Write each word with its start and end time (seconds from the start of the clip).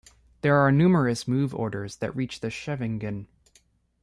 There 0.41 0.55
are 0.57 0.71
numerous 0.71 1.27
move 1.27 1.53
orders 1.53 1.97
that 1.97 2.15
reach 2.15 2.39
the 2.39 2.49
Scheveningen. 2.49 3.27